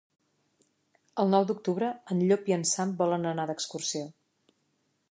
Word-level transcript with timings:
El 1.23 1.29
nou 1.35 1.45
d'octubre 1.51 1.91
en 2.15 2.25
Llop 2.31 2.51
i 2.53 2.57
en 2.59 2.67
Sam 2.73 2.95
volen 3.05 3.31
anar 3.35 3.47
d'excursió. 3.53 4.07